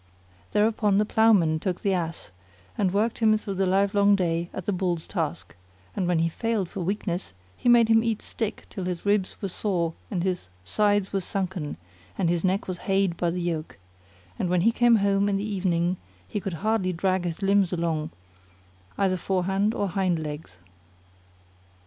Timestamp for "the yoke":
13.29-13.77